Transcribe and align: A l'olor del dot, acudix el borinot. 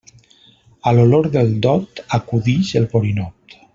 A 0.91 0.93
l'olor 0.99 1.29
del 1.35 1.53
dot, 1.67 2.01
acudix 2.19 2.73
el 2.81 2.89
borinot. 2.95 3.59